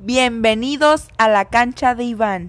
Bienvenidos 0.00 1.08
a 1.18 1.28
la 1.28 1.46
cancha 1.46 1.96
de 1.96 2.04
Iván. 2.04 2.48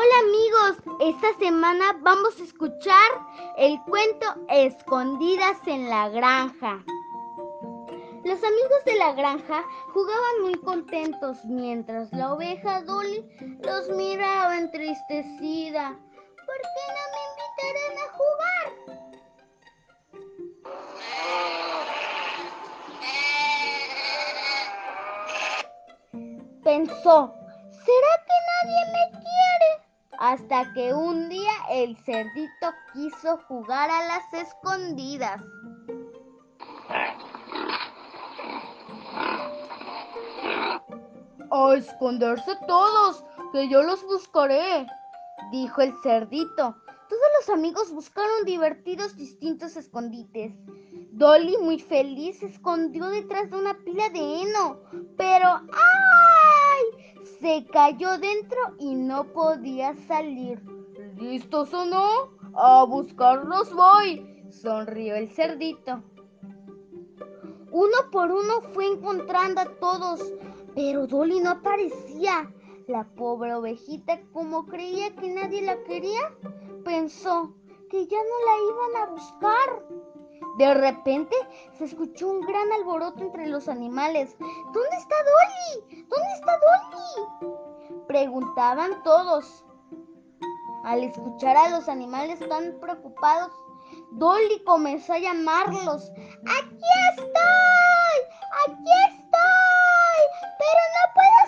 Hola 0.00 0.16
amigos, 0.28 0.76
esta 1.00 1.36
semana 1.40 1.98
vamos 2.02 2.38
a 2.38 2.44
escuchar 2.44 3.10
el 3.56 3.82
cuento 3.82 4.26
Escondidas 4.48 5.56
en 5.66 5.90
la 5.90 6.08
granja. 6.08 6.84
Los 8.24 8.44
amigos 8.44 8.84
de 8.86 8.94
la 8.94 9.12
granja 9.14 9.64
jugaban 9.92 10.42
muy 10.42 10.54
contentos 10.60 11.44
mientras 11.46 12.12
la 12.12 12.32
oveja 12.32 12.82
Dolly 12.82 13.28
los 13.60 13.88
miraba 13.88 14.56
entristecida. 14.56 15.98
¿Por 16.46 16.60
qué 16.62 16.84
no 16.94 17.04
me 17.12 17.20
invitarán 17.32 17.98
a 17.98 18.06
jugar? 18.14 18.66
Pensó, 26.62 27.34
¿será 27.72 28.12
que 28.26 28.38
nadie 28.46 28.82
me 28.92 29.04
quiere? 29.10 29.77
Hasta 30.18 30.72
que 30.72 30.92
un 30.92 31.28
día 31.28 31.52
el 31.70 31.96
cerdito 31.98 32.72
quiso 32.92 33.38
jugar 33.46 33.88
a 33.88 34.04
las 34.08 34.34
escondidas. 34.34 35.40
A 41.50 41.74
esconderse 41.74 42.56
todos, 42.66 43.24
que 43.52 43.68
yo 43.68 43.82
los 43.84 44.02
buscaré, 44.02 44.86
dijo 45.52 45.82
el 45.82 45.94
cerdito. 46.02 46.76
Todos 47.08 47.28
los 47.38 47.48
amigos 47.50 47.92
buscaron 47.92 48.44
divertidos 48.44 49.16
distintos 49.16 49.76
escondites. 49.76 50.52
Dolly, 51.12 51.56
muy 51.58 51.78
feliz, 51.78 52.40
se 52.40 52.46
escondió 52.46 53.08
detrás 53.08 53.50
de 53.50 53.56
una 53.56 53.74
pila 53.84 54.08
de 54.10 54.42
heno. 54.42 54.80
Cayó 57.66 58.18
dentro 58.18 58.58
y 58.78 58.94
no 58.94 59.24
podía 59.32 59.94
salir. 60.06 60.62
¿Listos 61.16 61.72
o 61.74 61.84
no? 61.84 62.08
A 62.54 62.84
buscarlos 62.84 63.72
voy, 63.74 64.44
sonrió 64.50 65.16
el 65.16 65.30
cerdito. 65.30 66.02
Uno 67.70 67.96
por 68.10 68.30
uno 68.30 68.60
fue 68.72 68.86
encontrando 68.86 69.60
a 69.60 69.66
todos, 69.76 70.32
pero 70.74 71.06
Dolly 71.06 71.40
no 71.40 71.50
aparecía. 71.50 72.52
La 72.86 73.04
pobre 73.04 73.54
ovejita, 73.54 74.20
como 74.32 74.66
creía 74.66 75.14
que 75.14 75.28
nadie 75.28 75.60
la 75.62 75.82
quería, 75.82 76.32
pensó 76.84 77.54
que 77.90 78.06
ya 78.06 78.16
no 78.16 78.46
la 78.46 78.56
iban 78.72 79.02
a 79.02 79.12
buscar. 79.12 79.82
De 80.58 80.74
repente 80.74 81.36
se 81.74 81.84
escuchó 81.84 82.28
un 82.28 82.40
gran 82.40 82.72
alboroto 82.72 83.22
entre 83.22 83.46
los 83.46 83.68
animales. 83.68 84.36
¿Dónde 84.40 84.96
está 84.96 85.14
Dolly? 85.22 86.04
¿Dónde 86.08 86.32
está 86.34 86.58
Dolly? 86.58 87.54
Preguntaban 88.08 89.00
todos. 89.04 89.64
Al 90.82 91.04
escuchar 91.04 91.56
a 91.56 91.68
los 91.68 91.88
animales 91.88 92.40
tan 92.48 92.76
preocupados, 92.80 93.52
Dolly 94.10 94.64
comenzó 94.64 95.12
a 95.12 95.20
llamarlos. 95.20 96.10
¡Aquí 96.10 96.84
estoy! 97.12 98.18
¡Aquí 98.66 98.90
estoy! 99.10 100.22
¡Pero 100.58 100.82
no 100.96 101.14
puedo 101.14 101.40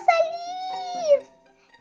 salir! 1.19 1.31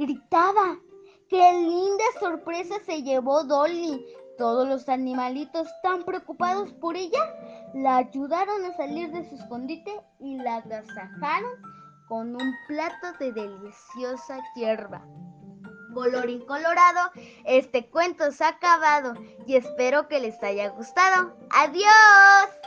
Gritaba. 0.01 0.81
¡Qué 1.29 1.53
linda 1.53 2.05
sorpresa 2.19 2.75
se 2.85 3.05
llevó 3.05 3.45
Dolly! 3.45 4.05
Todos 4.41 4.67
los 4.67 4.89
animalitos 4.89 5.69
tan 5.83 6.03
preocupados 6.03 6.73
por 6.73 6.97
ella 6.97 7.21
la 7.75 7.99
ayudaron 7.99 8.65
a 8.65 8.75
salir 8.75 9.13
de 9.13 9.29
su 9.29 9.35
escondite 9.35 10.01
y 10.19 10.39
la 10.39 10.57
agasajaron 10.57 11.61
con 12.09 12.35
un 12.35 12.55
plato 12.67 13.13
de 13.19 13.33
deliciosa 13.35 14.41
hierba. 14.57 15.05
Colorín 15.93 16.47
colorado, 16.47 17.11
este 17.45 17.91
cuento 17.91 18.33
se 18.33 18.45
ha 18.45 18.49
acabado 18.49 19.13
y 19.47 19.57
espero 19.57 20.09
que 20.09 20.21
les 20.21 20.43
haya 20.43 20.71
gustado. 20.71 21.37
¡Adiós! 21.51 22.60